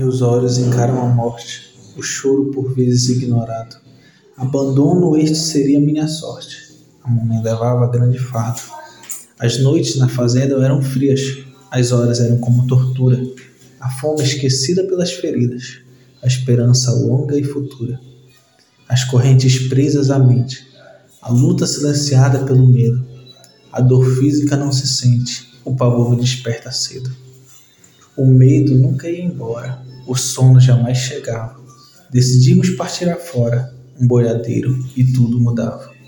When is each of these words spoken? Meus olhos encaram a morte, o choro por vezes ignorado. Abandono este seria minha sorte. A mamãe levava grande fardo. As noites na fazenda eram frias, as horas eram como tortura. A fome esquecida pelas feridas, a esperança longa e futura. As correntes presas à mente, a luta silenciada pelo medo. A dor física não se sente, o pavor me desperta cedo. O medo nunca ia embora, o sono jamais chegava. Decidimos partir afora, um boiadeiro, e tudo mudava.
Meus 0.00 0.22
olhos 0.22 0.56
encaram 0.56 0.98
a 1.02 1.08
morte, 1.08 1.74
o 1.94 2.02
choro 2.02 2.50
por 2.52 2.74
vezes 2.74 3.10
ignorado. 3.10 3.76
Abandono 4.34 5.14
este 5.14 5.36
seria 5.36 5.78
minha 5.78 6.08
sorte. 6.08 6.74
A 7.04 7.10
mamãe 7.10 7.42
levava 7.42 7.86
grande 7.86 8.18
fardo. 8.18 8.62
As 9.38 9.58
noites 9.58 9.96
na 9.96 10.08
fazenda 10.08 10.54
eram 10.64 10.80
frias, 10.80 11.44
as 11.70 11.92
horas 11.92 12.18
eram 12.18 12.38
como 12.38 12.66
tortura. 12.66 13.22
A 13.78 13.90
fome 13.90 14.22
esquecida 14.22 14.84
pelas 14.84 15.12
feridas, 15.12 15.80
a 16.22 16.26
esperança 16.26 16.90
longa 16.92 17.38
e 17.38 17.44
futura. 17.44 18.00
As 18.88 19.04
correntes 19.04 19.68
presas 19.68 20.10
à 20.10 20.18
mente, 20.18 20.66
a 21.20 21.30
luta 21.30 21.66
silenciada 21.66 22.38
pelo 22.46 22.66
medo. 22.66 23.06
A 23.70 23.82
dor 23.82 24.06
física 24.16 24.56
não 24.56 24.72
se 24.72 24.88
sente, 24.88 25.60
o 25.62 25.76
pavor 25.76 26.08
me 26.08 26.16
desperta 26.16 26.72
cedo. 26.72 27.14
O 28.16 28.24
medo 28.24 28.74
nunca 28.74 29.06
ia 29.06 29.22
embora, 29.22 29.89
o 30.06 30.16
sono 30.16 30.60
jamais 30.60 30.98
chegava. 30.98 31.60
Decidimos 32.10 32.70
partir 32.70 33.08
afora, 33.08 33.72
um 33.98 34.06
boiadeiro, 34.06 34.76
e 34.96 35.04
tudo 35.04 35.40
mudava. 35.40 35.99